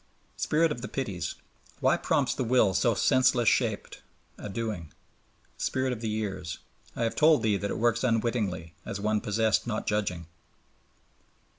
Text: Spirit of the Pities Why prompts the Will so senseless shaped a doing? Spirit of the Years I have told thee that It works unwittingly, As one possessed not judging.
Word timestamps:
Spirit 0.35 0.71
of 0.71 0.81
the 0.81 0.87
Pities 0.87 1.35
Why 1.79 1.95
prompts 1.95 2.33
the 2.33 2.43
Will 2.43 2.73
so 2.73 2.95
senseless 2.95 3.47
shaped 3.47 4.01
a 4.35 4.49
doing? 4.49 4.91
Spirit 5.57 5.93
of 5.93 6.01
the 6.01 6.09
Years 6.09 6.57
I 6.95 7.03
have 7.03 7.15
told 7.15 7.43
thee 7.43 7.55
that 7.57 7.69
It 7.69 7.77
works 7.77 8.03
unwittingly, 8.03 8.73
As 8.83 8.99
one 8.99 9.21
possessed 9.21 9.67
not 9.67 9.85
judging. 9.85 10.25